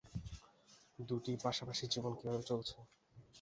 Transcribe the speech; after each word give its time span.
দুটি 0.99 1.31
পাশাপাশি 1.43 1.83
জীবন 1.93 2.11
কিভাবে 2.15 2.43
চলছে? 2.49 2.75